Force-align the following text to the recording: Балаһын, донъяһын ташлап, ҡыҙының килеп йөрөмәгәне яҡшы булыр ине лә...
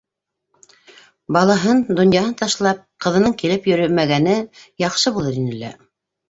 Балаһын, 1.35 1.83
донъяһын 1.99 2.33
ташлап, 2.39 2.81
ҡыҙының 3.07 3.37
килеп 3.43 3.69
йөрөмәгәне 3.73 4.35
яҡшы 4.87 5.15
булыр 5.21 5.39
ине 5.45 5.61
лә... 5.63 5.73